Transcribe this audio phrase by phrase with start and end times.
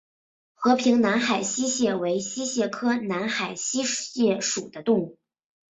[0.55, 5.19] 和平南海溪蟹为溪蟹科南海溪蟹属的动物。